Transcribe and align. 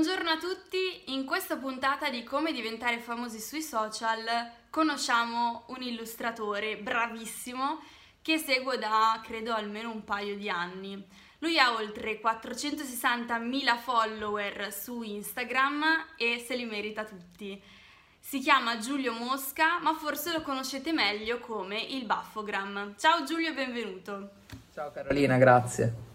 Buongiorno 0.00 0.30
a 0.30 0.36
tutti, 0.36 1.12
in 1.12 1.24
questa 1.24 1.56
puntata 1.56 2.08
di 2.08 2.22
come 2.22 2.52
diventare 2.52 3.00
famosi 3.00 3.40
sui 3.40 3.62
social 3.62 4.22
conosciamo 4.70 5.64
un 5.70 5.82
illustratore 5.82 6.76
bravissimo 6.76 7.80
che 8.22 8.38
seguo 8.38 8.76
da 8.76 9.20
credo 9.24 9.52
almeno 9.52 9.90
un 9.90 10.04
paio 10.04 10.36
di 10.36 10.48
anni. 10.48 11.04
Lui 11.38 11.58
ha 11.58 11.74
oltre 11.74 12.20
460.000 12.22 13.76
follower 13.76 14.72
su 14.72 15.02
Instagram 15.02 15.82
e 16.16 16.44
se 16.46 16.54
li 16.54 16.64
merita 16.64 17.02
tutti. 17.02 17.60
Si 18.20 18.38
chiama 18.38 18.78
Giulio 18.78 19.12
Mosca, 19.12 19.80
ma 19.80 19.94
forse 19.94 20.30
lo 20.30 20.42
conoscete 20.42 20.92
meglio 20.92 21.40
come 21.40 21.76
il 21.76 22.04
Baffogram. 22.04 22.94
Ciao 22.96 23.24
Giulio, 23.24 23.52
benvenuto. 23.52 24.30
Ciao 24.72 24.92
Carolina, 24.92 25.38
grazie. 25.38 26.07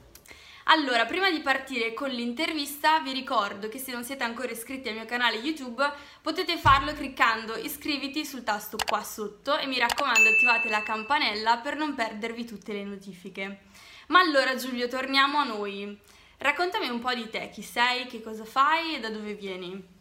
Allora, 0.67 1.05
prima 1.05 1.29
di 1.29 1.41
partire 1.41 1.93
con 1.93 2.09
l'intervista, 2.09 2.99
vi 3.01 3.11
ricordo 3.11 3.67
che 3.67 3.79
se 3.79 3.91
non 3.91 4.05
siete 4.05 4.23
ancora 4.23 4.51
iscritti 4.51 4.87
al 4.87 4.95
mio 4.95 5.05
canale 5.05 5.35
YouTube, 5.35 5.83
potete 6.21 6.57
farlo 6.57 6.93
cliccando 6.93 7.55
iscriviti 7.57 8.23
sul 8.23 8.43
tasto 8.43 8.77
qua 8.85 9.03
sotto 9.03 9.57
e 9.57 9.67
mi 9.67 9.77
raccomando 9.77 10.29
attivate 10.29 10.69
la 10.69 10.81
campanella 10.81 11.57
per 11.57 11.75
non 11.75 11.95
perdervi 11.95 12.45
tutte 12.45 12.71
le 12.71 12.85
notifiche. 12.85 13.59
Ma 14.07 14.19
allora 14.19 14.55
Giulio, 14.55 14.87
torniamo 14.87 15.39
a 15.39 15.43
noi. 15.43 15.99
Raccontami 16.37 16.87
un 16.87 16.99
po' 16.99 17.13
di 17.13 17.29
te, 17.29 17.49
chi 17.51 17.61
sei, 17.61 18.05
che 18.07 18.21
cosa 18.21 18.45
fai 18.45 18.95
e 18.95 18.99
da 19.01 19.09
dove 19.09 19.33
vieni. 19.33 19.91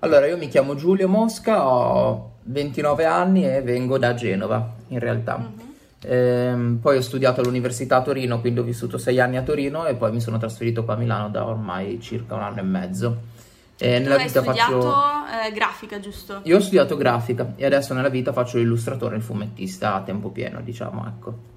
Allora, 0.00 0.26
io 0.26 0.36
mi 0.36 0.48
chiamo 0.48 0.74
Giulio 0.74 1.08
Mosca, 1.08 1.66
ho 1.66 2.32
29 2.42 3.06
anni 3.06 3.46
e 3.46 3.62
vengo 3.62 3.96
da 3.96 4.12
Genova, 4.12 4.74
in 4.88 4.98
realtà. 4.98 5.38
Mm-hmm. 5.38 5.73
Ehm, 6.06 6.78
poi 6.80 6.96
ho 6.96 7.00
studiato 7.00 7.40
all'Università 7.40 7.96
a 7.96 8.02
Torino, 8.02 8.40
quindi 8.40 8.60
ho 8.60 8.62
vissuto 8.62 8.98
sei 8.98 9.20
anni 9.20 9.36
a 9.36 9.42
Torino 9.42 9.86
e 9.86 9.94
poi 9.94 10.12
mi 10.12 10.20
sono 10.20 10.38
trasferito 10.38 10.84
qua 10.84 10.94
a 10.94 10.96
Milano 10.96 11.30
da 11.30 11.46
ormai 11.46 12.00
circa 12.00 12.34
un 12.34 12.42
anno 12.42 12.58
e 12.58 12.62
mezzo. 12.62 13.16
E 13.76 14.02
tu 14.02 14.10
hai 14.10 14.28
studiato 14.28 14.80
faccio... 14.80 15.46
eh, 15.46 15.52
grafica, 15.52 15.98
giusto? 15.98 16.40
Io 16.44 16.56
ho 16.56 16.60
studiato 16.60 16.96
grafica 16.96 17.54
e 17.56 17.64
adesso 17.64 17.92
nella 17.92 18.08
vita 18.08 18.32
faccio 18.32 18.58
l'illustratore, 18.58 19.16
il 19.16 19.22
fumettista 19.22 19.94
a 19.94 20.02
tempo 20.02 20.30
pieno, 20.30 20.60
diciamo, 20.60 21.06
ecco. 21.06 21.52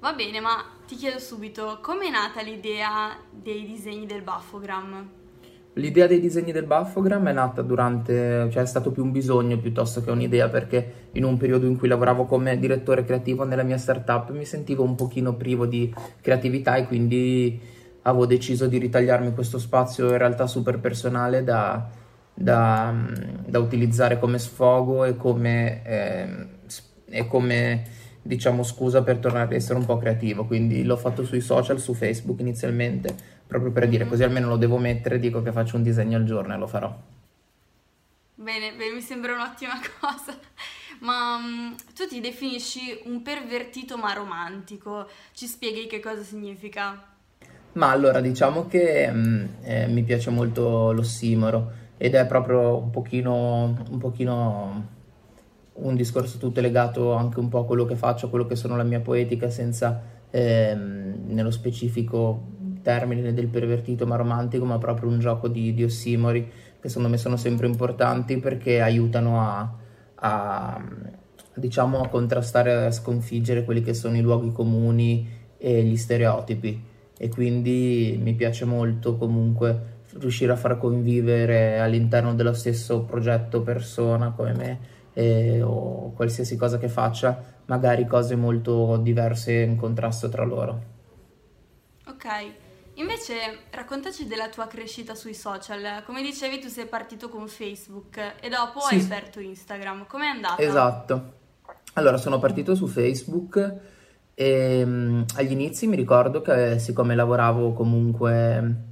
Va 0.00 0.12
bene, 0.12 0.38
ma 0.38 0.64
ti 0.86 0.94
chiedo 0.94 1.18
subito, 1.18 1.78
come 1.82 2.06
è 2.06 2.10
nata 2.10 2.40
l'idea 2.40 3.16
dei 3.30 3.66
disegni 3.66 4.06
del 4.06 4.22
Baffogram? 4.22 5.08
L'idea 5.78 6.08
dei 6.08 6.18
disegni 6.18 6.50
del 6.50 6.64
Baffogram 6.64 7.28
è 7.28 7.32
nata 7.32 7.62
durante, 7.62 8.48
cioè 8.50 8.64
è 8.64 8.66
stato 8.66 8.90
più 8.90 9.04
un 9.04 9.12
bisogno 9.12 9.58
piuttosto 9.58 10.02
che 10.02 10.10
un'idea 10.10 10.48
perché 10.48 11.08
in 11.12 11.22
un 11.22 11.36
periodo 11.36 11.66
in 11.66 11.78
cui 11.78 11.86
lavoravo 11.86 12.24
come 12.24 12.58
direttore 12.58 13.04
creativo 13.04 13.44
nella 13.44 13.62
mia 13.62 13.78
startup 13.78 14.30
mi 14.30 14.44
sentivo 14.44 14.82
un 14.82 14.96
pochino 14.96 15.34
privo 15.34 15.66
di 15.66 15.94
creatività 16.20 16.74
e 16.74 16.86
quindi 16.86 17.60
avevo 18.02 18.26
deciso 18.26 18.66
di 18.66 18.78
ritagliarmi 18.78 19.32
questo 19.34 19.58
spazio 19.58 20.10
in 20.10 20.18
realtà 20.18 20.48
super 20.48 20.80
personale 20.80 21.44
da, 21.44 21.88
da, 22.34 22.92
da 23.46 23.58
utilizzare 23.60 24.18
come 24.18 24.40
sfogo 24.40 25.04
e 25.04 25.16
come, 25.16 25.84
eh, 25.84 26.46
e 27.08 27.26
come 27.28 27.84
diciamo 28.28 28.62
scusa 28.62 29.02
per 29.02 29.16
tornare 29.16 29.46
ad 29.46 29.52
essere 29.52 29.78
un 29.78 29.86
po' 29.86 29.96
creativo 29.96 30.44
quindi 30.44 30.84
l'ho 30.84 30.98
fatto 30.98 31.24
sui 31.24 31.40
social, 31.40 31.80
su 31.80 31.94
Facebook 31.94 32.40
inizialmente 32.40 33.14
proprio 33.48 33.72
per 33.72 33.88
dire 33.88 34.06
così 34.06 34.22
almeno 34.22 34.48
lo 34.48 34.56
devo 34.58 34.76
mettere, 34.76 35.18
dico 35.18 35.42
che 35.42 35.50
faccio 35.50 35.76
un 35.76 35.82
disegno 35.82 36.18
al 36.18 36.24
giorno 36.24 36.54
e 36.54 36.58
lo 36.58 36.66
farò. 36.66 36.94
Bene, 38.34 38.74
beh, 38.74 38.92
mi 38.92 39.00
sembra 39.00 39.32
un'ottima 39.32 39.72
cosa. 39.98 40.38
Ma 41.00 41.36
um, 41.36 41.74
tu 41.94 42.06
ti 42.06 42.20
definisci 42.20 43.00
un 43.04 43.22
pervertito 43.22 43.96
ma 43.96 44.12
romantico, 44.12 45.08
ci 45.32 45.46
spieghi 45.46 45.86
che 45.86 46.00
cosa 46.00 46.22
significa? 46.22 47.06
Ma 47.72 47.90
allora 47.90 48.20
diciamo 48.20 48.66
che 48.66 49.10
mm, 49.10 49.44
eh, 49.62 49.86
mi 49.88 50.02
piace 50.02 50.30
molto 50.30 50.92
l'ossimoro 50.92 51.72
ed 51.96 52.14
è 52.14 52.26
proprio 52.26 52.76
un 52.76 52.90
pochino, 52.90 53.84
un 53.88 53.98
pochino 53.98 54.96
un 55.80 55.94
discorso 55.94 56.38
tutto 56.38 56.60
legato 56.60 57.12
anche 57.12 57.38
un 57.38 57.48
po' 57.48 57.60
a 57.60 57.64
quello 57.66 57.84
che 57.84 57.96
faccio, 57.96 58.26
a 58.26 58.28
quello 58.28 58.46
che 58.46 58.56
sono 58.56 58.76
la 58.76 58.82
mia 58.82 59.00
poetica 59.00 59.50
senza 59.50 60.00
ehm, 60.30 61.24
nello 61.26 61.50
specifico 61.50 62.56
termine 62.82 63.34
del 63.34 63.48
pervertito 63.48 64.06
ma 64.06 64.16
romantico, 64.16 64.64
ma 64.64 64.78
proprio 64.78 65.08
un 65.08 65.18
gioco 65.18 65.48
di, 65.48 65.74
di 65.74 65.84
ossimori 65.84 66.50
che 66.80 66.88
secondo 66.88 67.08
me 67.08 67.16
sono 67.16 67.36
sempre 67.36 67.66
importanti 67.66 68.38
perché 68.38 68.80
aiutano 68.80 69.40
a, 69.40 69.74
a, 70.14 70.84
diciamo, 71.54 72.00
a 72.00 72.08
contrastare, 72.08 72.86
a 72.86 72.90
sconfiggere 72.90 73.64
quelli 73.64 73.82
che 73.82 73.94
sono 73.94 74.16
i 74.16 74.20
luoghi 74.20 74.52
comuni 74.52 75.28
e 75.58 75.82
gli 75.82 75.96
stereotipi. 75.96 76.82
E 77.20 77.28
quindi 77.28 78.18
mi 78.22 78.34
piace 78.34 78.64
molto 78.64 79.16
comunque 79.16 79.96
riuscire 80.18 80.52
a 80.52 80.56
far 80.56 80.78
convivere 80.78 81.80
all'interno 81.80 82.34
dello 82.34 82.52
stesso 82.52 83.02
progetto 83.02 83.60
persona 83.60 84.30
come 84.30 84.54
me 84.54 84.78
eh, 85.18 85.60
o 85.62 86.12
qualsiasi 86.12 86.56
cosa 86.56 86.78
che 86.78 86.88
faccia, 86.88 87.42
magari 87.66 88.06
cose 88.06 88.36
molto 88.36 88.98
diverse 88.98 89.52
in 89.52 89.76
contrasto 89.76 90.28
tra 90.28 90.44
loro. 90.44 90.82
Ok. 92.06 92.26
Invece 92.94 93.34
raccontaci 93.70 94.28
della 94.28 94.48
tua 94.48 94.68
crescita 94.68 95.16
sui 95.16 95.34
social. 95.34 96.04
Come 96.04 96.22
dicevi, 96.22 96.60
tu 96.60 96.68
sei 96.68 96.86
partito 96.86 97.28
con 97.28 97.48
Facebook 97.48 98.34
e 98.40 98.48
dopo 98.48 98.80
sì. 98.80 98.94
hai 98.94 99.00
aperto 99.00 99.40
Instagram. 99.40 100.06
Com'è 100.06 100.26
andata? 100.26 100.62
Esatto. 100.62 101.32
Allora, 101.94 102.16
sono 102.16 102.38
partito 102.38 102.76
su 102.76 102.86
Facebook 102.86 103.76
e 104.34 104.82
um, 104.84 105.24
agli 105.34 105.50
inizi 105.50 105.88
mi 105.88 105.96
ricordo 105.96 106.42
che 106.42 106.78
siccome 106.78 107.16
lavoravo 107.16 107.72
comunque 107.72 108.86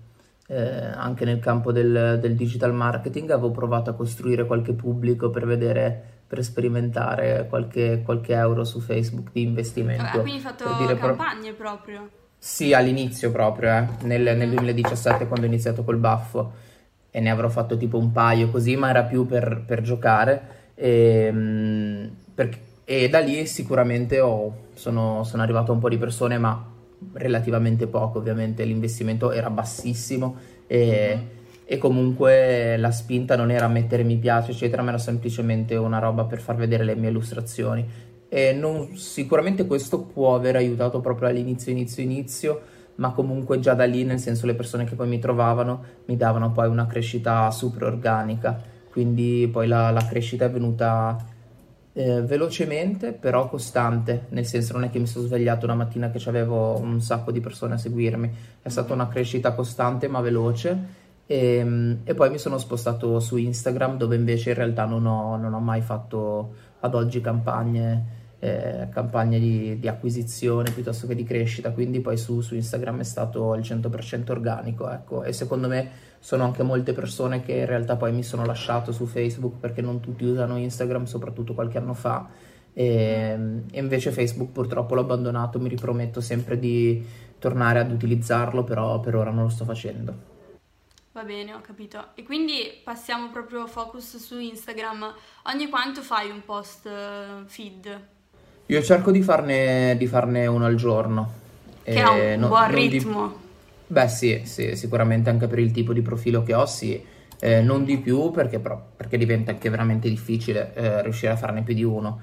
eh, 0.49 0.87
anche 0.95 1.25
nel 1.25 1.39
campo 1.41 1.73
del, 1.73 2.19
del, 2.21 2.35
digital 2.35 2.73
marketing, 2.73 3.31
avevo 3.31 3.51
provato 3.51 3.91
a 3.91 3.95
costruire 3.95 4.47
qualche 4.47 4.73
pubblico 4.73 5.31
per 5.31 5.47
vedere, 5.47 6.16
per 6.27 6.43
sperimentare 6.43 7.47
qualche, 7.49 8.03
qualche 8.05 8.35
euro 8.35 8.65
su 8.65 8.81
Facebook 8.81 9.31
di 9.33 9.43
investimento. 9.43 10.19
Ah, 10.19 10.21
quindi 10.21 10.33
hai 10.33 10.41
fatto 10.41 10.97
campagne 10.97 11.53
pro- 11.53 11.77
proprio? 11.77 12.11
Sì, 12.39 12.73
all'inizio 12.73 13.31
proprio, 13.31 13.71
eh, 13.71 13.87
nel, 14.03 14.37
nel 14.37 14.51
2017 14.51 15.27
quando 15.27 15.47
ho 15.47 15.49
iniziato 15.49 15.85
col 15.85 15.97
baffo 15.97 16.53
e 17.11 17.21
ne 17.21 17.31
avrò 17.31 17.49
fatto 17.49 17.77
tipo 17.77 17.99
un 17.99 18.13
paio 18.13 18.51
così, 18.51 18.77
ma 18.77 18.91
era 18.91 19.05
più 19.05 19.27
per, 19.27 19.63
per 19.67 19.81
giocare 19.83 20.73
e, 20.75 21.27
ehm, 21.29 22.11
per, 22.35 22.57
e, 22.85 23.09
da 23.09 23.21
lì 23.21 23.47
sicuramente 23.47 24.21
ho, 24.21 24.67
sono, 24.75 25.25
sono 25.25 25.43
arrivato 25.43 25.73
a 25.73 25.75
un 25.75 25.81
po' 25.81 25.89
di 25.89 25.99
persone, 25.99 26.39
ma 26.39 26.73
relativamente 27.15 27.87
poco 27.87 28.19
ovviamente, 28.19 28.65
l'investimento 28.65 29.33
era 29.33 29.51
bassissimo 29.51 30.37
e, 30.67 31.36
e 31.69 31.79
comunque 31.79 32.77
la 32.77 32.93
spinta 32.93 33.35
non 33.35 33.51
era 33.51 33.67
mettere 33.67 34.05
mi 34.05 34.17
piace 34.17 34.53
eccetera, 34.53 34.83
ma 34.83 34.91
era 34.91 34.99
semplicemente 34.99 35.75
una 35.75 35.99
roba 35.99 36.25
per 36.25 36.41
far 36.41 36.55
vedere 36.55 36.85
le 36.85 36.95
mie 36.95 37.11
illustrazioni. 37.11 37.85
E 38.29 38.53
non, 38.53 38.97
sicuramente 38.97 39.67
questo 39.67 40.03
può 40.03 40.37
aver 40.37 40.55
aiutato 40.55 41.01
proprio 41.01 41.29
all'inizio, 41.29 41.73
inizio, 41.73 42.05
inizio, 42.05 42.61
ma 42.97 43.11
comunque 43.11 43.59
già 43.59 43.75
da 43.75 43.85
lì, 43.85 44.05
nel 44.05 44.21
senso 44.21 44.47
le 44.47 44.55
persone 44.55 44.85
che 44.85 44.95
poi 44.95 45.09
mi 45.09 45.19
trovavano 45.19 45.85
mi 46.07 46.17
davano 46.17 46.53
poi 46.53 46.69
una 46.69 46.87
crescita 46.87 47.51
super 47.51 47.83
organica, 47.83 48.63
quindi 48.91 49.49
poi 49.51 49.67
la, 49.67 49.91
la 49.91 50.07
crescita 50.07 50.45
è 50.45 50.51
venuta 50.51 51.17
eh, 51.93 52.23
velocemente 52.23 53.13
però 53.13 53.49
costante, 53.49 54.27
nel 54.29 54.47
senso 54.47 54.73
non 54.75 54.85
è 54.85 54.91
che 54.91 55.01
mi 55.01 55.07
sono 55.07 55.27
svegliato 55.27 55.65
una 55.65 55.75
mattina 55.75 56.11
che 56.11 56.23
avevo 56.29 56.79
un 56.79 57.01
sacco 57.01 57.33
di 57.33 57.41
persone 57.41 57.75
a 57.75 57.79
seguirmi, 57.79 58.31
è 58.63 58.69
stata 58.69 58.93
una 58.93 59.09
crescita 59.09 59.53
costante 59.53 60.07
ma 60.07 60.21
veloce 60.21 61.05
e, 61.27 61.99
e 62.05 62.15
poi 62.15 62.31
mi 62.31 62.39
sono 62.39 62.59
spostato 62.59 63.19
su 63.21 63.37
Instagram 63.37 63.97
dove 63.97 64.17
invece 64.17 64.51
in 64.51 64.57
realtà 64.57 64.85
non 64.85 65.07
ho, 65.07 65.37
non 65.37 65.53
ho 65.53 65.61
mai 65.61 65.81
fatto 65.81 66.55
ad 66.81 66.95
oggi 66.95 67.21
campagne 67.21 68.25
eh, 68.39 68.89
campagne 68.91 69.39
di, 69.39 69.79
di, 69.79 69.89
acquisizione 69.89 70.71
piuttosto 70.71 71.07
che 71.07 71.15
di 71.15 71.25
crescita, 71.25 71.73
quindi 71.73 72.01
poi 72.01 72.17
su, 72.17 72.41
su, 72.43 72.55
Instagram 72.55 73.01
è 73.01 73.05
stato 73.05 73.55
il 73.55 73.63
100% 73.63 74.31
organico, 74.31 74.91
ecco, 74.91 75.23
e 75.23 75.33
secondo 75.33 75.69
me 75.69 75.91
sono 76.19 76.45
anche 76.45 76.63
molte 76.63 76.93
persone 76.93 77.41
che 77.41 77.53
in 77.53 77.67
realtà 77.67 77.97
poi 77.97 78.13
mi 78.13 78.23
sono 78.23 78.45
lasciato 78.45 78.93
su 78.93 79.07
Facebook 79.07 79.59
perché 79.59 79.81
non 79.81 80.01
tutti 80.01 80.25
usano 80.25 80.59
Instagram, 80.59 81.05
soprattutto 81.05 81.55
qualche 81.55 81.79
anno 81.79 81.95
fa, 81.95 82.29
e, 82.73 83.65
e 83.71 83.81
invece 83.81 84.11
Facebook 84.11 84.53
purtroppo 84.53 84.95
l'ho 84.95 85.01
abbandonato, 85.01 85.59
mi 85.59 85.69
riprometto 85.69 86.21
sempre 86.21 86.59
di 86.59 87.05
tornare 87.39 87.79
ad 87.79 87.91
utilizzarlo, 87.91 88.65
però 88.65 89.01
per 89.01 89.17
ora 89.17 89.31
non 89.31 89.45
lo 89.45 89.49
sto 89.49 89.65
facendo. 89.65 90.36
Va 91.17 91.23
bene, 91.23 91.55
ho 91.55 91.63
capito. 91.63 92.09
E 92.15 92.25
quindi 92.25 92.79
passiamo 92.85 93.31
proprio 93.31 93.67
focus 93.67 94.19
su 94.19 94.39
Instagram. 94.39 95.15
Ogni 95.45 95.71
quanto 95.71 96.03
fai 96.03 96.29
un 96.29 96.43
post 96.45 96.85
uh, 96.85 97.47
feed? 97.47 98.01
Io 98.67 98.83
cerco 98.83 99.11
di 99.11 99.23
farne, 99.23 99.97
di 99.97 100.07
farne 100.07 100.47
uno 100.47 100.67
al 100.67 100.75
giorno. 100.75 101.33
Che 101.83 101.99
ha 101.99 102.11
un 102.11 102.37
no, 102.39 102.49
buon 102.49 102.71
ritmo. 102.71 103.29
Di... 103.29 103.35
Beh 103.87 104.09
sì, 104.09 104.43
sì, 104.45 104.77
sicuramente 104.77 105.31
anche 105.31 105.47
per 105.47 105.59
il 105.59 105.71
tipo 105.71 105.95
di 105.95 106.03
profilo 106.03 106.43
che 106.43 106.53
ho 106.53 106.67
sì. 106.67 107.03
Eh, 107.41 107.63
non 107.63 107.85
di 107.85 107.97
più 107.97 108.31
perché, 108.31 108.59
però, 108.59 108.79
perché, 108.95 109.17
diventa 109.17 109.53
anche 109.53 109.71
veramente 109.71 110.11
difficile 110.11 110.75
eh, 110.75 111.01
riuscire 111.01 111.33
a 111.33 111.37
farne 111.37 111.63
più 111.63 111.73
di 111.73 111.83
uno. 111.83 112.21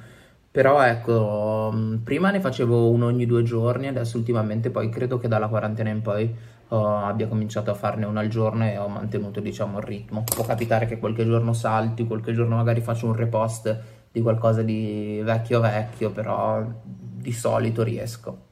Però 0.52 0.84
ecco, 0.84 1.72
mm, 1.74 1.96
prima 2.04 2.30
ne 2.30 2.40
facevo 2.40 2.92
uno 2.92 3.08
ogni 3.08 3.26
due 3.26 3.42
giorni, 3.42 3.88
adesso 3.88 4.18
ultimamente 4.18 4.70
poi 4.70 4.90
credo 4.90 5.18
che 5.18 5.28
dalla 5.28 5.48
quarantena 5.48 5.90
in 5.90 6.04
poi 6.04 6.32
oh, 6.70 6.98
abbia 6.98 7.28
cominciato 7.28 7.72
a 7.72 7.76
farne 7.76 8.06
una 8.06 8.22
al 8.22 8.28
giorno 8.28 8.66
e 8.66 8.78
ho 8.78 8.88
mantenuto 8.88 9.40
diciamo 9.40 9.80
il 9.80 9.84
ritmo. 9.84 10.24
Può 10.24 10.44
capitare 10.46 10.86
che 10.86 11.00
qualche 11.00 11.26
giorno 11.26 11.54
salti, 11.54 12.06
qualche 12.06 12.34
giorno 12.34 12.56
magari 12.56 12.82
faccio 12.82 13.08
un 13.08 13.16
repost 13.16 13.82
di 14.12 14.22
qualcosa 14.22 14.62
di 14.62 15.22
vecchio 15.24 15.60
vecchio, 15.60 16.12
però 16.12 16.64
di 16.84 17.32
solito 17.32 17.84
riesco. 17.84 18.52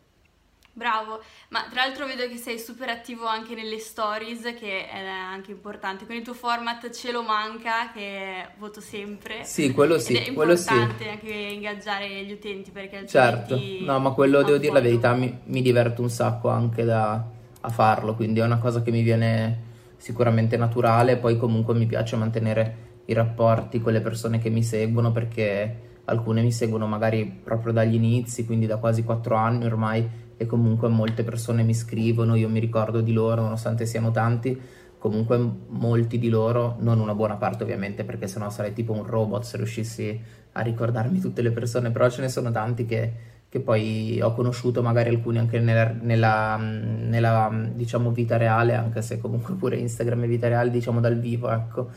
Bravo, 0.73 1.21
ma 1.49 1.67
tra 1.69 1.83
l'altro 1.83 2.07
vedo 2.07 2.27
che 2.29 2.37
sei 2.37 2.57
super 2.57 2.87
attivo 2.87 3.27
anche 3.27 3.53
nelle 3.55 3.77
stories, 3.77 4.55
che 4.57 4.89
è 4.89 5.05
anche 5.05 5.51
importante. 5.51 6.05
Con 6.05 6.15
il 6.15 6.23
tuo 6.23 6.33
format 6.33 6.89
Ce 6.91 7.11
lo 7.11 7.23
manca, 7.23 7.91
che 7.91 8.47
voto 8.57 8.79
sempre. 8.79 9.43
Sì, 9.43 9.73
quello 9.73 9.99
sì. 9.99 10.13
Ed 10.15 10.29
è 10.29 10.33
quello 10.33 10.53
importante 10.53 11.03
sì. 11.03 11.09
anche 11.09 11.31
ingaggiare 11.31 12.07
gli 12.23 12.31
utenti 12.31 12.71
perché 12.71 13.05
Certo, 13.05 13.59
no, 13.81 13.99
ma 13.99 14.11
quello 14.11 14.43
devo 14.43 14.57
dire 14.57 14.73
la 14.73 14.79
verità, 14.79 15.13
mi, 15.13 15.39
mi 15.43 15.61
diverto 15.61 16.01
un 16.01 16.09
sacco 16.09 16.47
anche 16.47 16.85
da, 16.85 17.21
a 17.61 17.69
farlo, 17.69 18.15
quindi 18.15 18.39
è 18.39 18.43
una 18.43 18.57
cosa 18.57 18.81
che 18.81 18.91
mi 18.91 19.01
viene 19.01 19.69
sicuramente 19.97 20.57
naturale, 20.57 21.17
poi 21.17 21.37
comunque 21.37 21.73
mi 21.75 21.85
piace 21.85 22.15
mantenere 22.15 22.89
i 23.05 23.13
rapporti 23.13 23.81
con 23.81 23.93
le 23.93 24.01
persone 24.01 24.39
che 24.39 24.49
mi 24.49 24.63
seguono 24.63 25.11
perché 25.11 25.89
alcune 26.05 26.41
mi 26.41 26.51
seguono 26.51 26.87
magari 26.87 27.25
proprio 27.43 27.71
dagli 27.71 27.95
inizi, 27.95 28.45
quindi 28.45 28.65
da 28.65 28.77
quasi 28.77 29.03
quattro 29.03 29.35
anni 29.35 29.65
ormai 29.65 30.07
e 30.37 30.45
comunque 30.45 30.87
molte 30.89 31.23
persone 31.23 31.63
mi 31.63 31.73
scrivono, 31.73 32.35
io 32.35 32.49
mi 32.49 32.59
ricordo 32.59 33.01
di 33.01 33.13
loro, 33.13 33.41
nonostante 33.41 33.85
siano 33.85 34.09
tanti, 34.09 34.59
comunque 34.97 35.39
molti 35.67 36.17
di 36.17 36.29
loro, 36.29 36.77
non 36.79 36.99
una 36.99 37.13
buona 37.13 37.35
parte 37.35 37.63
ovviamente, 37.63 38.03
perché 38.03 38.27
sennò 38.27 38.49
sarei 38.49 38.73
tipo 38.73 38.93
un 38.93 39.05
robot 39.05 39.43
se 39.43 39.57
riuscissi 39.57 40.19
a 40.53 40.61
ricordarmi 40.61 41.19
tutte 41.19 41.41
le 41.41 41.51
persone, 41.51 41.91
però 41.91 42.09
ce 42.09 42.21
ne 42.21 42.29
sono 42.29 42.51
tanti 42.51 42.85
che, 42.85 43.13
che 43.51 43.59
poi 43.59 44.21
ho 44.21 44.33
conosciuto, 44.33 44.81
magari 44.81 45.09
alcuni 45.09 45.37
anche 45.37 45.59
nella, 45.59 45.93
nella, 45.99 46.55
nella, 46.55 47.49
diciamo, 47.73 48.11
vita 48.11 48.37
reale, 48.37 48.75
anche 48.75 49.01
se 49.01 49.19
comunque 49.19 49.55
pure 49.55 49.75
Instagram 49.75 50.23
è 50.23 50.27
vita 50.27 50.47
reale, 50.47 50.69
diciamo 50.69 51.01
dal 51.01 51.19
vivo, 51.19 51.51
ecco, 51.51 51.89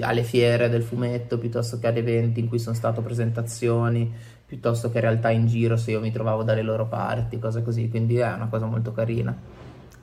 alle 0.00 0.24
fiere 0.24 0.68
del 0.68 0.82
fumetto, 0.82 1.38
piuttosto 1.38 1.78
che 1.78 1.86
ad 1.86 1.96
eventi 1.96 2.40
in 2.40 2.48
cui 2.48 2.58
sono 2.58 2.74
stato 2.74 3.02
presentazioni, 3.02 4.12
piuttosto 4.44 4.90
che 4.90 4.96
in 4.96 5.02
realtà 5.02 5.30
in 5.30 5.46
giro 5.46 5.76
se 5.76 5.92
io 5.92 6.00
mi 6.00 6.10
trovavo 6.10 6.42
dalle 6.42 6.62
loro 6.62 6.88
parti, 6.88 7.38
cose 7.38 7.62
così, 7.62 7.88
quindi 7.88 8.16
è 8.16 8.32
una 8.32 8.48
cosa 8.48 8.66
molto 8.66 8.90
carina. 8.90 9.32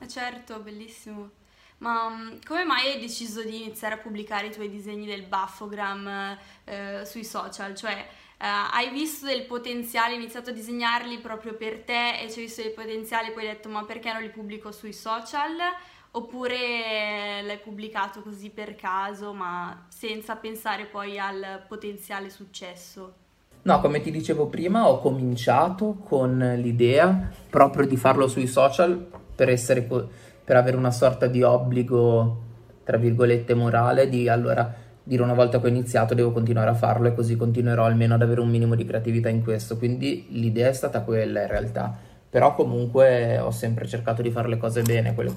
Eh 0.00 0.08
certo, 0.08 0.60
bellissimo. 0.60 1.32
Ma 1.78 2.08
mm, 2.08 2.36
come 2.46 2.64
mai 2.64 2.92
hai 2.92 2.98
deciso 2.98 3.42
di 3.42 3.62
iniziare 3.62 3.96
a 3.96 3.98
pubblicare 3.98 4.46
i 4.46 4.52
tuoi 4.52 4.70
disegni 4.70 5.04
del 5.04 5.24
baffogram 5.24 6.38
eh, 6.64 7.02
sui 7.04 7.24
social? 7.24 7.74
Cioè, 7.74 8.06
eh, 8.38 8.46
hai 8.46 8.90
visto 8.90 9.26
del 9.26 9.44
potenziale, 9.46 10.14
hai 10.14 10.20
iniziato 10.20 10.50
a 10.50 10.52
disegnarli 10.52 11.18
proprio 11.18 11.54
per 11.54 11.82
te 11.82 12.20
e 12.20 12.30
ci 12.30 12.40
hai 12.40 12.44
visto 12.46 12.62
del 12.62 12.72
potenziale 12.72 13.28
e 13.28 13.30
poi 13.32 13.46
hai 13.46 13.54
detto 13.54 13.68
ma 13.68 13.84
perché 13.84 14.12
non 14.12 14.22
li 14.22 14.30
pubblico 14.30 14.72
sui 14.72 14.92
social? 14.92 15.56
Oppure 16.16 17.42
l'hai 17.42 17.58
pubblicato 17.58 18.22
così 18.22 18.50
per 18.50 18.76
caso 18.76 19.32
ma 19.32 19.86
senza 19.88 20.36
pensare 20.36 20.86
poi 20.86 21.18
al 21.18 21.64
potenziale 21.66 22.30
successo? 22.30 23.14
No, 23.62 23.80
come 23.80 24.02
ti 24.02 24.10
dicevo 24.10 24.46
prima, 24.48 24.88
ho 24.88 24.98
cominciato 24.98 25.96
con 26.04 26.38
l'idea 26.58 27.30
proprio 27.48 27.86
di 27.86 27.96
farlo 27.96 28.28
sui 28.28 28.46
social 28.46 29.06
per, 29.34 29.48
essere, 29.48 29.80
per 29.82 30.56
avere 30.56 30.76
una 30.76 30.90
sorta 30.90 31.26
di 31.26 31.42
obbligo, 31.42 32.42
tra 32.84 32.98
virgolette, 32.98 33.54
morale, 33.54 34.10
di 34.10 34.28
allora 34.28 34.83
dire 35.04 35.22
una 35.22 35.34
volta 35.34 35.60
che 35.60 35.66
ho 35.66 35.68
iniziato 35.68 36.14
devo 36.14 36.32
continuare 36.32 36.70
a 36.70 36.74
farlo 36.74 37.06
e 37.06 37.14
così 37.14 37.36
continuerò 37.36 37.84
almeno 37.84 38.14
ad 38.14 38.22
avere 38.22 38.40
un 38.40 38.48
minimo 38.48 38.74
di 38.74 38.84
creatività 38.84 39.28
in 39.28 39.42
questo. 39.42 39.76
Quindi 39.76 40.26
l'idea 40.30 40.68
è 40.68 40.72
stata 40.72 41.02
quella 41.02 41.42
in 41.42 41.48
realtà. 41.48 41.96
Però 42.28 42.54
comunque 42.56 43.38
ho 43.38 43.52
sempre 43.52 43.86
cercato 43.86 44.20
di 44.20 44.32
fare 44.32 44.48
le 44.48 44.56
cose 44.56 44.82
bene, 44.82 45.14
quelle, 45.14 45.32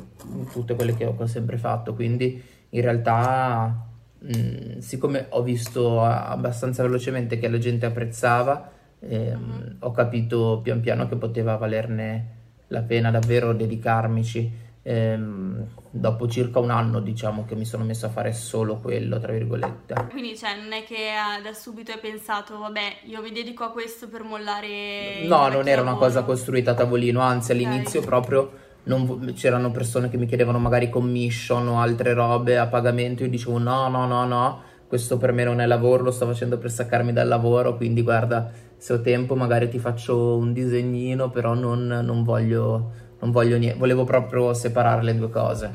tutte 0.52 0.74
quelle 0.74 0.96
che 0.96 1.06
ho, 1.06 1.16
che 1.16 1.24
ho 1.24 1.28
sempre 1.28 1.58
fatto. 1.58 1.94
Quindi 1.94 2.42
in 2.70 2.82
realtà 2.82 3.88
Mm, 4.26 4.80
siccome 4.80 5.28
ho 5.30 5.44
visto 5.44 6.02
abbastanza 6.04 6.82
velocemente 6.82 7.38
che 7.38 7.48
la 7.48 7.60
gente 7.60 7.86
apprezzava, 7.86 8.72
ehm, 9.00 9.78
ho 9.80 9.92
capito 9.92 10.60
pian 10.64 10.80
piano 10.82 11.08
che 11.08 11.16
poteva 11.18 11.56
valerne 11.56 12.36
la 12.70 12.82
pena 12.82 13.12
davvero 13.12 13.54
dedicarmici. 13.54 14.66
Ehm, 14.90 15.68
dopo 15.92 16.30
circa 16.30 16.60
un 16.60 16.70
anno, 16.70 17.02
diciamo 17.02 17.44
che 17.44 17.56
mi 17.56 17.66
sono 17.66 17.84
messo 17.84 18.06
a 18.06 18.10
fare 18.10 18.32
solo 18.32 18.78
quello, 18.78 19.20
tra 19.20 19.34
virgolette. 19.34 20.08
Quindi, 20.10 20.38
cioè, 20.38 20.56
non 20.56 20.72
è 20.72 20.86
che 20.86 21.10
da 21.44 21.54
subito 21.54 21.92
hai 21.92 22.00
pensato, 22.00 22.58
vabbè, 22.58 23.00
io 23.04 23.22
mi 23.22 23.32
dedico 23.32 23.66
a 23.66 23.72
questo 23.72 24.08
per 24.08 24.24
mollare. 24.24 25.26
No, 25.26 25.50
non 25.50 25.68
era 25.68 25.82
una 25.82 25.96
cosa 25.96 26.24
costruita 26.24 26.72
a 26.72 26.76
tavolino, 26.76 27.20
anzi, 27.20 27.52
all'inizio 27.52 28.00
okay. 28.00 28.10
proprio 28.10 28.52
non, 28.84 29.34
c'erano 29.36 29.72
persone 29.72 30.10
che 30.10 30.18
mi 30.18 30.26
chiedevano 30.26 30.58
magari 30.60 30.90
commission 30.90 31.68
o 31.68 31.82
altre 31.82 32.14
robe 32.14 32.58
a 32.58 32.68
pagamento, 32.68 33.24
io 33.24 33.30
dicevo 33.30 33.58
no, 33.58 33.90
no, 33.90 34.08
no, 34.08 34.26
no, 34.26 34.62
questo 34.88 35.18
per 35.18 35.34
me 35.34 35.44
non 35.44 35.60
è 35.60 35.66
lavoro, 35.66 36.04
lo 36.04 36.12
sto 36.12 36.26
facendo 36.26 36.58
per 36.58 36.72
staccarmi 36.72 37.14
dal 37.14 37.28
lavoro, 37.28 37.76
quindi 37.76 38.02
guarda, 38.02 38.50
se 38.78 38.94
ho 38.94 39.02
tempo 39.02 39.36
magari 39.36 39.70
ti 39.70 39.80
faccio 39.80 40.38
un 40.38 40.54
disegnino, 40.54 41.30
però 41.30 41.54
non, 41.54 41.88
non 41.88 42.24
voglio, 42.24 42.92
non 43.20 43.32
voglio 43.32 43.58
niente, 43.58 43.78
volevo 43.78 44.04
proprio 44.04 44.54
separare 44.54 45.04
le 45.04 45.16
due 45.16 45.30
cose. 45.30 45.72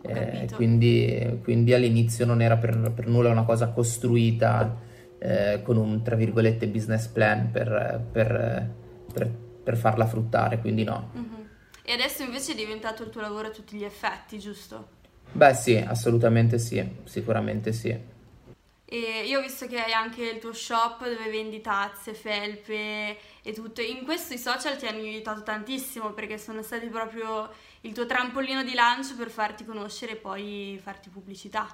Eh, 0.00 0.48
quindi, 0.54 1.40
quindi, 1.42 1.74
all'inizio 1.74 2.24
non 2.24 2.40
era 2.40 2.56
per, 2.56 2.92
per 2.94 3.08
nulla 3.08 3.30
una 3.30 3.44
cosa 3.44 3.68
costruita 3.68 4.76
eh, 5.18 5.60
con 5.62 5.76
un 5.76 6.02
tra 6.02 6.14
virgolette 6.14 6.68
business 6.68 7.06
plan 7.08 7.50
per, 7.50 8.06
per, 8.10 8.70
per 9.62 9.76
farla 9.76 10.06
fruttare, 10.06 10.60
quindi 10.60 10.84
no. 10.84 11.10
Mm-hmm. 11.16 11.46
E 11.82 11.92
adesso 11.92 12.22
invece 12.22 12.52
è 12.52 12.54
diventato 12.54 13.02
il 13.02 13.10
tuo 13.10 13.20
lavoro 13.20 13.48
a 13.48 13.50
tutti 13.50 13.76
gli 13.76 13.84
effetti, 13.84 14.38
giusto? 14.38 14.96
Beh 15.32 15.54
sì, 15.54 15.76
assolutamente 15.76 16.58
sì, 16.58 16.86
sicuramente 17.04 17.72
sì. 17.72 17.98
E 18.90 19.24
io 19.26 19.38
ho 19.38 19.42
visto 19.42 19.66
che 19.66 19.78
hai 19.78 19.92
anche 19.92 20.24
il 20.24 20.38
tuo 20.38 20.54
shop 20.54 21.04
dove 21.04 21.28
vendi 21.28 21.60
tazze, 21.60 22.14
felpe 22.14 23.18
e 23.42 23.52
tutto. 23.52 23.82
In 23.82 24.02
questo 24.04 24.32
i 24.32 24.38
social 24.38 24.78
ti 24.78 24.86
hanno 24.86 25.00
aiutato 25.00 25.42
tantissimo 25.42 26.12
perché 26.12 26.38
sono 26.38 26.62
stati 26.62 26.86
proprio 26.86 27.50
il 27.82 27.92
tuo 27.92 28.06
trampolino 28.06 28.64
di 28.64 28.72
lancio 28.72 29.14
per 29.14 29.28
farti 29.28 29.66
conoscere 29.66 30.12
e 30.12 30.16
poi 30.16 30.80
farti 30.82 31.10
pubblicità. 31.10 31.68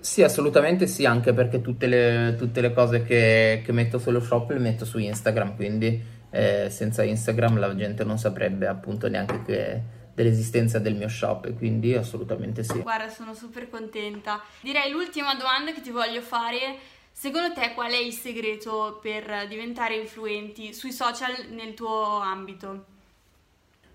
Sì, 0.00 0.24
assolutamente 0.24 0.88
sì, 0.88 1.04
anche 1.04 1.32
perché 1.32 1.60
tutte 1.60 1.86
le, 1.86 2.34
tutte 2.36 2.60
le 2.60 2.72
cose 2.72 3.04
che, 3.04 3.62
che 3.64 3.72
metto 3.72 3.98
sullo 3.98 4.20
shop 4.20 4.50
le 4.50 4.58
metto 4.58 4.84
su 4.84 4.98
Instagram, 4.98 5.54
quindi 5.54 6.02
eh, 6.30 6.68
senza 6.68 7.04
Instagram 7.04 7.60
la 7.60 7.74
gente 7.76 8.02
non 8.02 8.18
saprebbe 8.18 8.66
appunto 8.66 9.08
neanche 9.08 9.42
che, 9.44 9.82
dell'esistenza 10.16 10.78
del 10.78 10.94
mio 10.94 11.08
shop 11.08 11.44
e 11.44 11.52
quindi 11.52 11.94
assolutamente 11.94 12.62
sì. 12.64 12.80
Guarda, 12.80 13.10
sono 13.10 13.34
super 13.34 13.68
contenta. 13.68 14.42
Direi 14.62 14.90
l'ultima 14.90 15.34
domanda 15.34 15.72
che 15.72 15.82
ti 15.82 15.90
voglio 15.90 16.22
fare, 16.22 16.78
secondo 17.12 17.52
te 17.52 17.74
qual 17.74 17.92
è 17.92 17.98
il 17.98 18.14
segreto 18.14 18.98
per 19.02 19.46
diventare 19.46 19.96
influenti 19.96 20.72
sui 20.72 20.90
social 20.90 21.32
nel 21.50 21.74
tuo 21.74 22.18
ambito? 22.18 22.84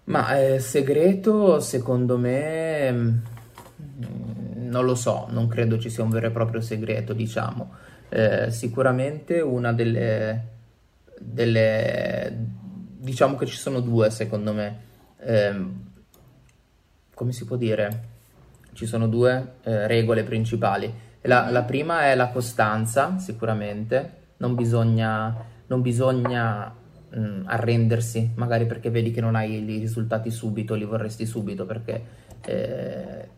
Ma 0.04 0.40
eh, 0.40 0.60
segreto 0.60 1.60
secondo 1.60 2.20
me 2.20 2.92
mm, 2.92 3.18
non 4.70 4.86
lo 4.86 4.94
so, 4.94 5.26
non 5.32 5.48
credo 5.48 5.80
ci 5.80 5.90
sia 5.90 6.04
un 6.04 6.12
vero 6.12 6.28
e 6.28 6.32
proprio 6.32 6.62
segreto, 6.62 7.14
diciamo. 7.14 7.74
Eh, 8.10 8.52
sicuramente 8.52 9.42
una 9.42 9.74
delle 9.74 10.50
delle... 11.18 12.46
diciamo 12.98 13.36
che 13.38 13.48
ci 13.48 13.58
sono 13.58 13.80
due 13.80 14.12
secondo 14.12 14.54
me. 14.54 14.90
Eh, 15.18 15.90
come 17.22 17.34
si 17.34 17.46
può 17.46 17.56
dire? 17.56 18.10
Ci 18.74 18.88
sono 18.88 19.08
due 19.08 19.58
eh, 19.62 19.86
regole 19.86 20.24
principali. 20.24 20.92
La, 21.22 21.52
la, 21.52 21.62
prima 21.62 22.06
è 22.06 22.16
la 22.16 22.30
costanza, 22.30 23.20
sicuramente. 23.20 24.14
Non 24.38 24.56
bisogna, 24.56 25.32
non 25.68 25.84
bisogna 25.84 26.74
mh, 27.10 27.42
arrendersi, 27.46 28.32
magari 28.34 28.66
perché 28.66 28.90
vedi 28.90 29.12
che 29.12 29.22
non 29.22 29.36
hai 29.36 29.64
i 29.64 29.78
risultati 29.78 30.32
subito, 30.32 30.74
li 30.74 30.84
vorresti 30.84 31.28
subito, 31.28 31.68
perché 31.68 32.04
eh, 32.44 33.30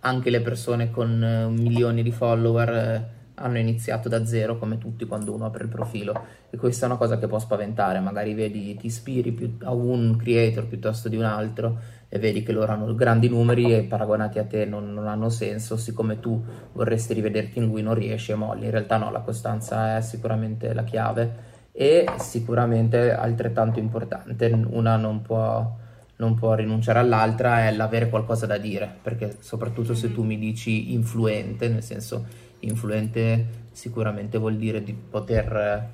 anche 0.00 0.30
le 0.30 0.40
persone 0.40 0.90
con 0.90 1.20
uh, 1.20 1.50
milioni 1.50 2.02
di 2.02 2.12
follower 2.12 2.68
eh, 2.70 3.08
hanno 3.34 3.58
iniziato 3.58 4.08
da 4.08 4.24
zero 4.24 4.56
come 4.56 4.78
tutti 4.78 5.04
quando 5.04 5.34
uno 5.34 5.44
apre 5.44 5.64
il 5.64 5.68
profilo 5.68 6.24
e 6.48 6.56
questa 6.56 6.86
è 6.86 6.88
una 6.88 6.96
cosa 6.96 7.18
che 7.18 7.26
può 7.26 7.38
spaventare, 7.38 8.00
magari 8.00 8.32
vedi 8.32 8.76
ti 8.76 8.86
ispiri 8.86 9.32
più 9.32 9.58
a 9.64 9.72
un 9.72 10.16
creator 10.16 10.66
piuttosto 10.66 11.10
di 11.10 11.16
un 11.16 11.24
altro 11.24 11.78
e 12.08 12.18
vedi 12.18 12.42
che 12.42 12.52
loro 12.52 12.72
hanno 12.72 12.94
grandi 12.94 13.28
numeri 13.28 13.74
e 13.74 13.82
paragonati 13.82 14.38
a 14.38 14.44
te 14.44 14.64
non, 14.64 14.92
non 14.92 15.08
hanno 15.08 15.28
senso, 15.28 15.76
siccome 15.76 16.20
tu 16.20 16.42
vorresti 16.72 17.14
rivederti 17.14 17.58
in 17.58 17.66
lui 17.66 17.82
non 17.82 17.94
riesci 17.94 18.32
e 18.32 18.36
molli, 18.36 18.64
in 18.66 18.70
realtà 18.70 18.96
no, 18.96 19.10
la 19.10 19.20
costanza 19.20 19.96
è 19.96 20.00
sicuramente 20.00 20.72
la 20.72 20.84
chiave 20.84 21.54
e 21.72 22.06
sicuramente 22.18 23.12
altrettanto 23.12 23.78
importante, 23.78 24.46
una 24.70 24.96
non 24.96 25.22
può 25.22 25.84
non 26.18 26.34
può 26.34 26.54
rinunciare 26.54 26.98
all'altra 26.98 27.66
è 27.66 27.72
l'avere 27.72 28.08
qualcosa 28.08 28.46
da 28.46 28.56
dire, 28.56 28.90
perché 29.02 29.36
soprattutto 29.40 29.94
se 29.94 30.12
tu 30.12 30.22
mi 30.22 30.38
dici 30.38 30.94
influente, 30.94 31.68
nel 31.68 31.82
senso 31.82 32.24
influente 32.60 33.64
sicuramente 33.72 34.38
vuol 34.38 34.56
dire 34.56 34.82
di 34.82 34.94
poter 34.94 35.90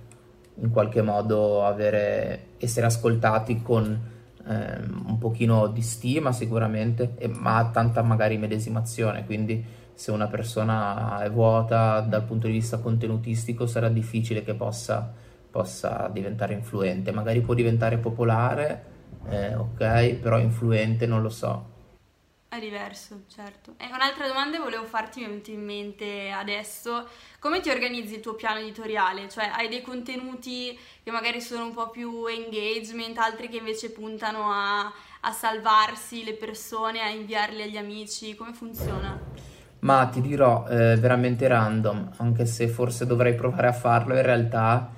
in 0.60 0.70
qualche 0.70 1.02
modo 1.02 1.64
avere, 1.64 2.50
essere 2.58 2.86
ascoltati 2.86 3.62
con 3.62 4.10
eh, 4.46 4.80
un 5.06 5.18
pochino 5.18 5.68
di 5.68 5.82
stima 5.82 6.32
sicuramente, 6.32 7.14
e, 7.18 7.28
ma 7.28 7.70
tanta 7.72 8.02
magari 8.02 8.38
medesimazione, 8.38 9.24
quindi 9.24 9.64
se 9.94 10.10
una 10.10 10.26
persona 10.26 11.22
è 11.22 11.30
vuota 11.30 12.00
dal 12.00 12.24
punto 12.24 12.46
di 12.46 12.54
vista 12.54 12.78
contenutistico 12.78 13.66
sarà 13.66 13.88
difficile 13.88 14.42
che 14.42 14.54
possa, 14.54 15.12
possa 15.50 16.08
diventare 16.12 16.54
influente, 16.54 17.12
magari 17.12 17.40
può 17.40 17.54
diventare 17.54 17.98
popolare, 17.98 18.84
eh, 19.28 19.54
ok, 19.54 20.14
però 20.14 20.38
influente 20.38 21.06
non 21.06 21.22
lo 21.22 21.28
so. 21.28 21.71
È 22.52 22.60
diverso, 22.60 23.22
certo. 23.28 23.76
E 23.78 23.86
un'altra 23.86 24.26
domanda 24.26 24.58
volevo 24.58 24.84
farti, 24.84 25.20
mi 25.20 25.24
è 25.24 25.28
venuta 25.30 25.50
in 25.52 25.64
mente 25.64 26.30
adesso, 26.30 27.08
come 27.38 27.60
ti 27.60 27.70
organizzi 27.70 28.16
il 28.16 28.20
tuo 28.20 28.34
piano 28.34 28.58
editoriale? 28.58 29.26
Cioè 29.26 29.50
hai 29.56 29.70
dei 29.70 29.80
contenuti 29.80 30.78
che 31.02 31.10
magari 31.10 31.40
sono 31.40 31.64
un 31.64 31.72
po' 31.72 31.88
più 31.88 32.26
engagement, 32.26 33.16
altri 33.16 33.48
che 33.48 33.56
invece 33.56 33.90
puntano 33.90 34.52
a, 34.52 34.80
a 35.20 35.32
salvarsi 35.32 36.24
le 36.24 36.34
persone, 36.34 37.00
a 37.00 37.08
inviarli 37.08 37.62
agli 37.62 37.78
amici, 37.78 38.34
come 38.34 38.52
funziona? 38.52 39.18
Ma 39.78 40.06
ti 40.12 40.20
dirò, 40.20 40.66
eh, 40.68 40.96
veramente 40.96 41.48
random, 41.48 42.10
anche 42.18 42.44
se 42.44 42.68
forse 42.68 43.06
dovrei 43.06 43.34
provare 43.34 43.68
a 43.68 43.72
farlo, 43.72 44.14
in 44.14 44.22
realtà 44.22 44.92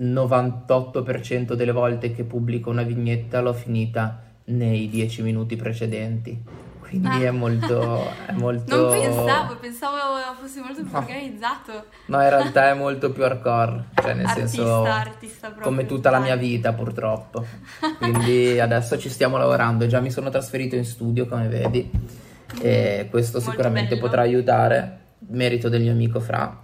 98% 0.00 1.52
delle 1.52 1.72
volte 1.72 2.12
che 2.12 2.24
pubblico 2.24 2.70
una 2.70 2.82
vignetta 2.82 3.42
l'ho 3.42 3.52
finita 3.52 4.22
nei 4.44 4.88
10 4.88 5.20
minuti 5.20 5.54
precedenti 5.56 6.63
quindi 7.00 7.24
ah. 7.24 7.28
è, 7.28 7.30
molto, 7.30 8.10
è 8.26 8.32
molto... 8.38 8.76
Non 8.76 9.00
pensavo, 9.00 9.56
pensavo 9.56 9.96
fosse 10.40 10.60
molto 10.60 10.82
più 10.82 10.92
no. 10.92 10.98
organizzato. 10.98 11.84
No, 12.06 12.22
in 12.22 12.28
realtà 12.28 12.68
è 12.68 12.74
molto 12.74 13.10
più 13.10 13.24
hardcore, 13.24 13.84
cioè 13.94 14.14
nel 14.14 14.26
artista, 14.26 14.48
senso... 14.48 14.84
Artista 14.84 15.46
proprio, 15.48 15.64
come 15.64 15.86
tutta 15.86 16.10
la 16.10 16.20
mia 16.20 16.36
vita 16.36 16.72
purtroppo. 16.72 17.44
Quindi 17.98 18.60
adesso 18.60 18.98
ci 18.98 19.08
stiamo 19.08 19.36
lavorando, 19.36 19.86
già 19.86 20.00
mi 20.00 20.10
sono 20.10 20.30
trasferito 20.30 20.76
in 20.76 20.84
studio 20.84 21.26
come 21.26 21.48
vedi 21.48 21.90
e 22.60 23.08
questo 23.10 23.38
molto 23.38 23.50
sicuramente 23.50 23.94
bello. 23.94 24.06
potrà 24.06 24.22
aiutare, 24.22 24.98
merito 25.28 25.68
del 25.68 25.82
mio 25.82 25.92
amico 25.92 26.20
Fra, 26.20 26.62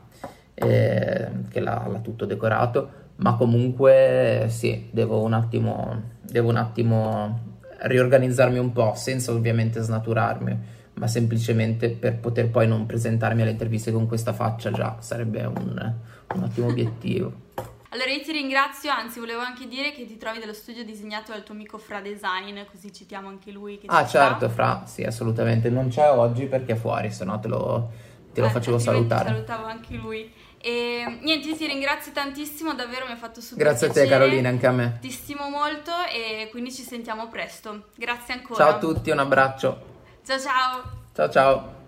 eh, 0.54 1.28
che 1.50 1.60
l'ha, 1.60 1.86
l'ha 1.90 1.98
tutto 2.00 2.26
decorato, 2.26 2.90
ma 3.16 3.34
comunque 3.34 4.46
sì, 4.48 4.88
devo 4.92 5.22
un 5.22 5.32
attimo, 5.32 6.02
devo 6.22 6.50
un 6.50 6.56
attimo 6.56 7.48
riorganizzarmi 7.82 8.58
un 8.58 8.72
po', 8.72 8.94
senza 8.94 9.32
ovviamente 9.32 9.80
snaturarmi, 9.80 10.58
ma 10.94 11.06
semplicemente 11.06 11.90
per 11.90 12.18
poter 12.18 12.50
poi 12.50 12.66
non 12.66 12.86
presentarmi 12.86 13.42
alle 13.42 13.52
interviste 13.52 13.92
con 13.92 14.06
questa 14.06 14.32
faccia 14.32 14.70
già 14.70 14.96
sarebbe 15.00 15.44
un, 15.44 15.94
un 16.34 16.42
ottimo 16.42 16.66
obiettivo. 16.66 17.48
Allora 17.92 18.10
io 18.10 18.22
ti 18.22 18.30
ringrazio, 18.30 18.90
anzi 18.92 19.18
volevo 19.18 19.40
anche 19.40 19.66
dire 19.66 19.92
che 19.92 20.06
ti 20.06 20.16
trovi 20.16 20.38
dello 20.38 20.52
studio 20.52 20.84
disegnato 20.84 21.32
dal 21.32 21.42
tuo 21.42 21.54
amico 21.54 21.76
Fra 21.76 22.00
Design, 22.00 22.60
così 22.70 22.92
citiamo 22.92 23.28
anche 23.28 23.50
lui. 23.50 23.78
Che 23.78 23.86
ah 23.88 24.06
certo, 24.06 24.48
Fra, 24.48 24.84
sì 24.86 25.02
assolutamente, 25.02 25.70
non 25.70 25.88
c'è 25.88 26.08
oggi 26.08 26.46
perché 26.46 26.74
è 26.74 26.76
fuori, 26.76 27.10
se 27.10 27.24
no 27.24 27.40
te 27.40 27.48
lo, 27.48 27.90
te 28.32 28.40
lo 28.40 28.46
eh, 28.46 28.50
facevo 28.50 28.78
salutare. 28.78 29.28
Salutavo 29.30 29.66
anche 29.66 29.94
lui. 29.94 30.32
E 30.62 31.18
niente, 31.22 31.56
ti 31.56 31.66
ringrazio 31.66 32.12
tantissimo, 32.12 32.74
davvero 32.74 33.06
mi 33.06 33.12
ha 33.12 33.16
fatto 33.16 33.40
super 33.40 33.64
Grazie 33.64 33.86
piacere. 33.86 34.06
a 34.06 34.08
te 34.08 34.18
Carolina, 34.18 34.48
anche 34.50 34.66
a 34.66 34.72
me. 34.72 34.98
Ti 35.00 35.10
stimo 35.10 35.48
molto 35.48 35.90
e 36.12 36.48
quindi 36.50 36.72
ci 36.72 36.82
sentiamo 36.82 37.28
presto. 37.28 37.84
Grazie 37.96 38.34
ancora. 38.34 38.64
Ciao 38.64 38.74
a 38.74 38.78
tutti, 38.78 39.10
un 39.10 39.18
abbraccio. 39.18 39.82
Ciao 40.22 40.38
ciao. 40.38 40.82
Ciao 41.14 41.30
ciao. 41.30 41.79